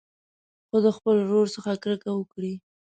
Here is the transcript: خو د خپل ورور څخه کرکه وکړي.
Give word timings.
خو 0.67 0.77
د 0.85 0.87
خپل 0.97 1.15
ورور 1.21 1.47
څخه 1.55 1.71
کرکه 1.83 2.11
وکړي. 2.13 2.53